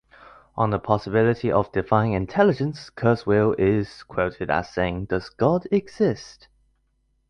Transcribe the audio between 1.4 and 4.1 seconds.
of divine intelligence, Kurzweil is